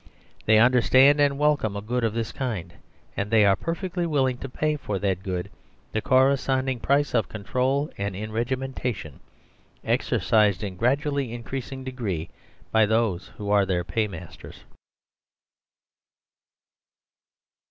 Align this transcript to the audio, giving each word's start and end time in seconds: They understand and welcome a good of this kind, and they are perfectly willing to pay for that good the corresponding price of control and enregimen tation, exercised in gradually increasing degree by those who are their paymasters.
They 0.47 0.57
understand 0.57 1.19
and 1.19 1.37
welcome 1.37 1.75
a 1.77 1.81
good 1.83 2.03
of 2.03 2.15
this 2.15 2.31
kind, 2.31 2.73
and 3.15 3.29
they 3.29 3.45
are 3.45 3.55
perfectly 3.55 4.07
willing 4.07 4.39
to 4.39 4.49
pay 4.49 4.75
for 4.75 4.97
that 4.97 5.21
good 5.21 5.51
the 5.91 6.01
corresponding 6.01 6.79
price 6.79 7.13
of 7.13 7.29
control 7.29 7.91
and 7.99 8.15
enregimen 8.15 8.73
tation, 8.73 9.19
exercised 9.83 10.63
in 10.63 10.75
gradually 10.75 11.31
increasing 11.31 11.83
degree 11.83 12.31
by 12.71 12.87
those 12.87 13.27
who 13.37 13.51
are 13.51 13.63
their 13.67 13.83
paymasters. 13.83 14.61